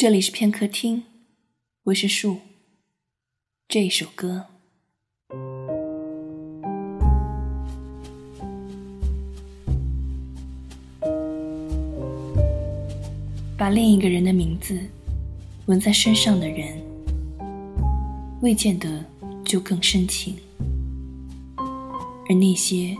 [0.00, 1.02] 这里是片刻听，
[1.82, 2.38] 我是树。
[3.68, 4.46] 这一首歌，
[13.58, 14.80] 把另一个人的名字
[15.66, 16.82] 纹在身上的人，
[18.40, 19.04] 未见得
[19.44, 20.32] 就更深情；
[21.58, 22.96] 而那些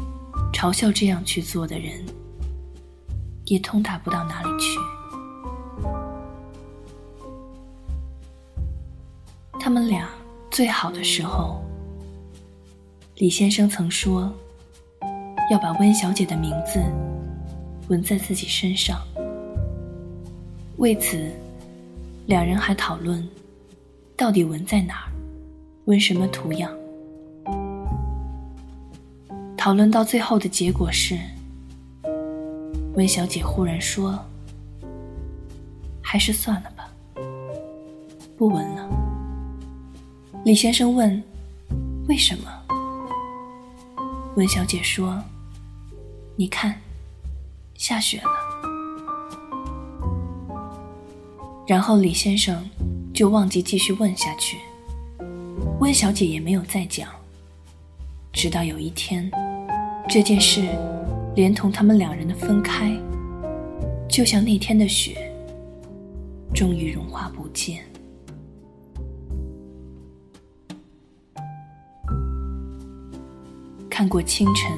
[0.52, 2.04] 嘲笑这样去做的人，
[3.46, 4.99] 也通达不到哪里去。
[9.62, 10.09] 他们俩
[10.50, 11.62] 最好的时候，
[13.16, 14.33] 李先生曾说
[15.50, 16.83] 要把温小姐的名字
[17.88, 18.98] 纹在自己身上。
[20.78, 21.30] 为此，
[22.24, 23.28] 两人还讨论
[24.16, 25.12] 到底纹在哪儿，
[25.84, 26.72] 纹什么图样。
[29.58, 31.19] 讨论到最后的结果是，
[32.95, 34.19] 温小姐忽然说
[36.02, 36.91] ：“还是算了吧，
[38.38, 38.88] 不纹了。”
[40.42, 41.22] 李先生问
[42.08, 42.50] ：“为什么？”
[44.36, 45.22] 温小姐说
[46.34, 46.80] ：“你看，
[47.74, 48.30] 下雪了。”
[51.69, 52.66] 然后李先生
[53.12, 54.56] 就忘记继续问下去，
[55.78, 57.10] 温小姐也没有再讲。
[58.32, 59.30] 直到有一天，
[60.08, 60.66] 这件事
[61.36, 62.91] 连同他们两人的分开，
[64.08, 65.30] 就像那天的雪，
[66.54, 67.84] 终于融化不见。
[74.01, 74.73] 看过清晨，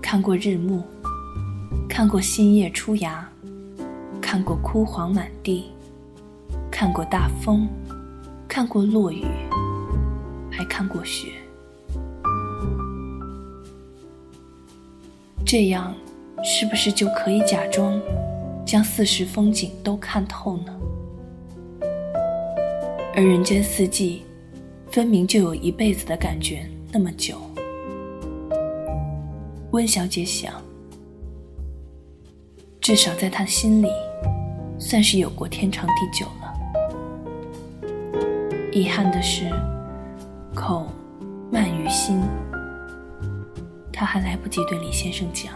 [0.00, 0.82] 看过日暮，
[1.86, 3.28] 看过新叶初芽，
[4.18, 5.66] 看过枯黄满地，
[6.70, 7.68] 看过大风，
[8.48, 9.26] 看过落雨，
[10.50, 11.32] 还看过雪。
[15.44, 15.94] 这样，
[16.42, 18.00] 是不是就可以假装
[18.64, 20.74] 将四时风景都看透呢？
[23.14, 24.22] 而人间四季，
[24.90, 27.36] 分明就有一辈子的感觉那么久。
[29.74, 30.54] 温小姐想，
[32.80, 33.88] 至少在她心里，
[34.78, 36.54] 算是有过天长地久了。
[38.70, 39.50] 遗憾的是，
[40.54, 40.86] 口
[41.50, 42.22] 慢于心，
[43.92, 45.52] 她还来不及对李先生讲。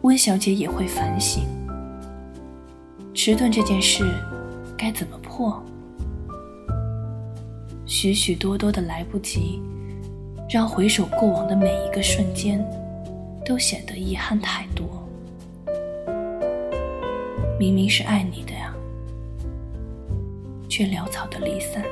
[0.00, 1.44] 温小姐也会反省，
[3.12, 4.10] 迟钝这件事
[4.74, 5.62] 该怎么破？
[7.84, 9.60] 许许多多的来不及。
[10.48, 12.58] 让回首过往的每一个瞬间，
[13.44, 15.06] 都显得遗憾太多。
[17.60, 18.74] 明明是爱你的呀，
[20.70, 21.84] 却潦草的离散。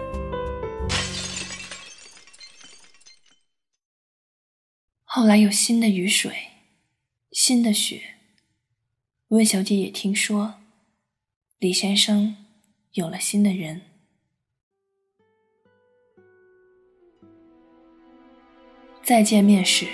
[5.04, 6.32] 后来有新的雨水，
[7.32, 8.00] 新的雪。
[9.28, 10.54] 温小姐也听说，
[11.58, 12.36] 李先生
[12.92, 13.82] 有了新的人。
[19.06, 19.86] 再见面时，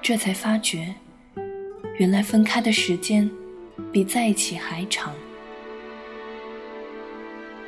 [0.00, 0.92] 这才发觉，
[1.98, 3.30] 原来分开的时间
[3.92, 5.14] 比在一起还长。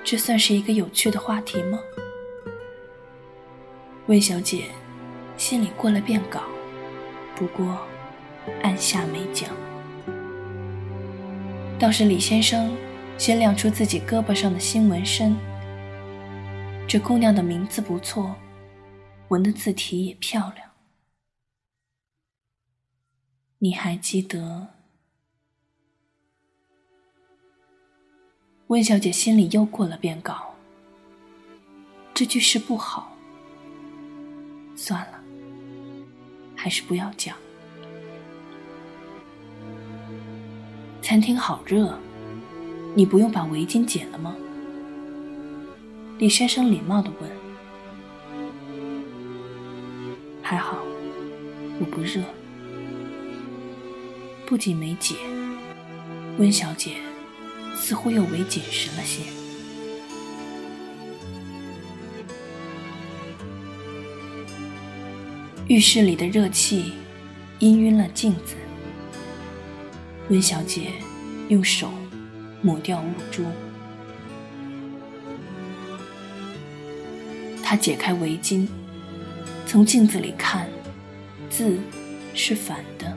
[0.03, 1.79] 这算是一个有趣的话题吗？
[4.07, 4.65] 魏小姐
[5.37, 6.43] 心里过了遍稿，
[7.37, 7.79] 不过
[8.65, 9.51] 按下没讲。
[11.79, 12.77] 倒是李先生
[13.17, 15.37] 先亮出自己胳膊上的新纹身，
[16.89, 18.35] 这姑娘的名字不错。
[19.29, 20.64] 纹的字体也漂亮，
[23.59, 24.69] 你还记得？
[28.67, 30.55] 温小姐心里又过了遍稿，
[32.13, 33.17] 这句诗不好，
[34.75, 35.21] 算了，
[36.57, 37.37] 还是不要讲。
[41.01, 41.99] 餐厅好热，
[42.95, 44.35] 你不用把围巾解了吗？
[46.19, 47.31] 李先生礼貌的问。
[50.43, 50.79] 还好，
[51.81, 52.23] 我不热。
[54.47, 55.15] 不仅没解，
[56.38, 56.96] 温小姐
[57.75, 59.23] 似乎又为紧实了些。
[65.67, 66.93] 浴室里的热气
[67.58, 68.55] 氤氲了镜子，
[70.29, 70.93] 温小姐
[71.49, 71.90] 用手
[72.61, 73.47] 抹掉雾珠，
[77.62, 78.69] 她解开围巾。
[79.67, 80.69] 从镜子里看，
[81.49, 81.79] 字
[82.35, 83.13] 是反的。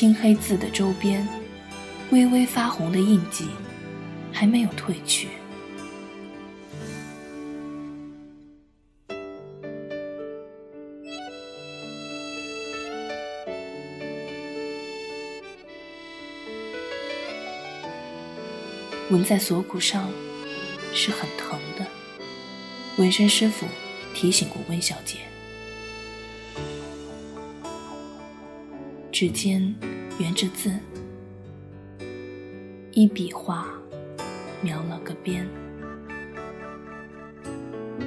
[0.00, 1.28] 青黑字的周边，
[2.10, 3.48] 微微发红的印记
[4.32, 5.28] 还没有褪去。
[19.10, 20.10] 纹在锁骨上
[20.94, 21.86] 是很疼的。
[22.96, 23.66] 纹身师傅
[24.14, 25.18] 提醒过温小姐。
[29.12, 29.74] 指尖
[30.20, 30.70] 圆着字，
[32.92, 33.66] 一笔画
[34.60, 35.48] 描了个边。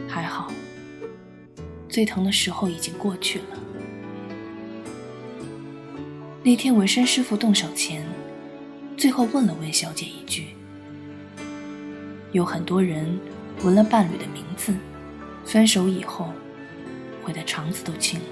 [0.07, 0.54] 还好，
[1.89, 3.45] 最疼的时候已经过去了。
[6.44, 8.06] 那天纹身师傅动手前，
[8.95, 10.50] 最后问了温小姐一句
[12.31, 13.19] ：“有很多人
[13.63, 14.71] 纹了伴侣的名字，
[15.45, 16.31] 分手以后，
[17.24, 18.25] 悔得肠子都青了。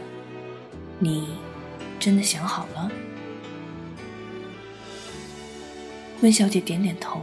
[0.99, 1.29] 你
[1.99, 2.91] 真的想好了？”
[6.21, 7.19] 温小姐点点头，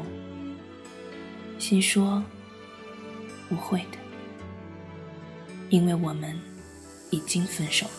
[1.56, 2.20] 心说
[3.48, 3.98] ：“不会的，
[5.70, 6.36] 因为我们
[7.10, 7.92] 已经分手了。”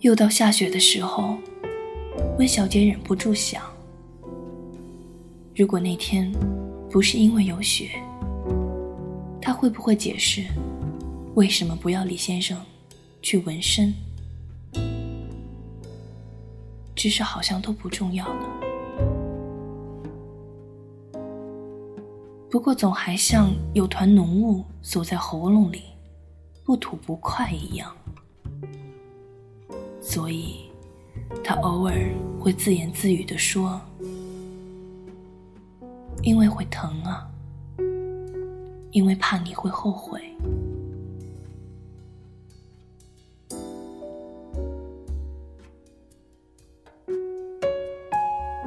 [0.00, 1.38] 又到下雪的时候，
[2.36, 3.71] 温小姐忍不住想：
[5.54, 6.32] 如果那天
[6.90, 7.90] 不是因为有雪，
[9.40, 10.42] 他会不会解释
[11.34, 12.58] 为什么不要李先生
[13.20, 13.92] 去纹身？
[16.96, 18.46] 只是好像都不重要了。
[22.50, 25.82] 不过总还像有团浓雾锁在喉咙里，
[26.64, 27.94] 不吐不快一样。
[30.00, 30.70] 所以，
[31.44, 32.10] 他偶尔
[32.40, 33.80] 会自言自语地说
[36.22, 37.28] ：“因为会疼啊，
[38.92, 40.20] 因为怕你会后悔。”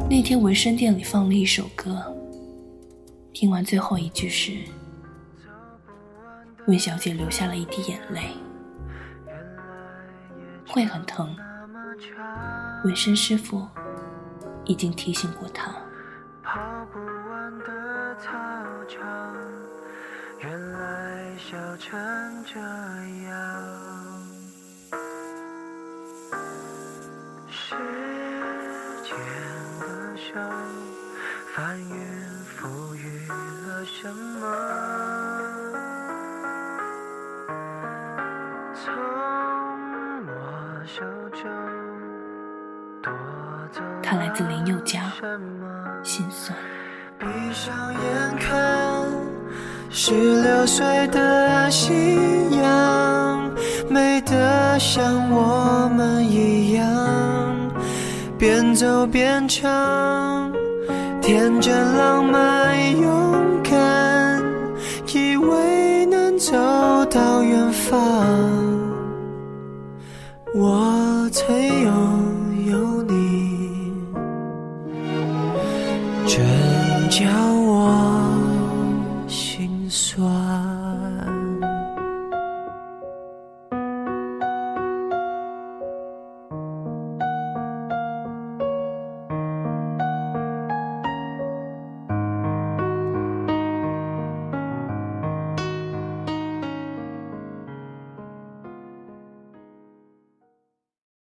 [0.08, 2.16] 那天纹身店里放了一首歌，
[3.34, 4.58] 听完最后一句时，
[6.68, 8.22] 温小姐流下了一滴眼泪。
[10.68, 11.36] 会很疼，
[12.84, 13.66] 纹身师傅
[14.66, 15.74] 已经提醒过他。
[20.42, 22.00] 原来笑成
[22.46, 23.32] 这样。
[27.50, 27.76] 时
[29.04, 29.18] 间
[29.80, 29.86] 的
[30.16, 30.40] 手，
[31.54, 31.86] 翻云
[32.60, 33.28] 覆雨
[33.68, 34.42] 了什么
[38.76, 38.94] 从
[40.28, 40.32] 我
[40.86, 41.44] 手中？
[44.04, 45.12] 他来自林宥嘉，
[46.04, 46.56] 心酸。
[47.18, 49.05] 闭上眼看，
[49.98, 50.12] 十
[50.42, 51.94] 六岁的夕
[52.62, 53.50] 阳，
[53.90, 56.86] 美得像我们一样，
[58.38, 60.52] 边走边唱，
[61.22, 64.44] 天真浪漫勇敢，
[65.14, 66.52] 以为能走
[67.06, 67.96] 到远方。
[70.54, 71.92] 我曾有